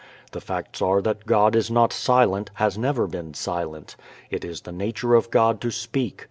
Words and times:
The 0.31 0.41
facts 0.41 0.81
are 0.81 0.99
that 1.03 1.27
God 1.27 1.55
is 1.55 1.69
not 1.69 1.93
silent, 1.93 2.49
has 2.55 2.75
never 2.75 3.05
been 3.05 3.35
silent. 3.35 3.95
It 4.31 4.43
is 4.43 4.61
the 4.61 4.71
nature 4.71 5.13
of 5.13 5.29
God 5.29 5.61
to 5.61 5.69
speak. 5.69 6.19